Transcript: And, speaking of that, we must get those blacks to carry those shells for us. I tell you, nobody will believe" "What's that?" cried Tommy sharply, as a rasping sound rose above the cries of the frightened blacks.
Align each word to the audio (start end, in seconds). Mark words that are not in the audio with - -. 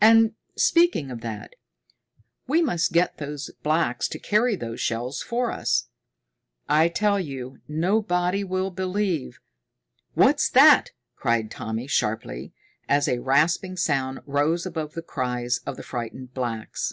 And, 0.00 0.34
speaking 0.56 1.10
of 1.10 1.22
that, 1.22 1.56
we 2.46 2.62
must 2.62 2.92
get 2.92 3.18
those 3.18 3.50
blacks 3.64 4.06
to 4.10 4.20
carry 4.20 4.54
those 4.54 4.80
shells 4.80 5.22
for 5.22 5.50
us. 5.50 5.88
I 6.68 6.86
tell 6.86 7.18
you, 7.18 7.58
nobody 7.66 8.44
will 8.44 8.70
believe" 8.70 9.40
"What's 10.14 10.48
that?" 10.50 10.92
cried 11.16 11.50
Tommy 11.50 11.88
sharply, 11.88 12.52
as 12.88 13.08
a 13.08 13.18
rasping 13.18 13.76
sound 13.76 14.20
rose 14.24 14.66
above 14.66 14.92
the 14.94 15.02
cries 15.02 15.58
of 15.66 15.76
the 15.76 15.82
frightened 15.82 16.32
blacks. 16.32 16.92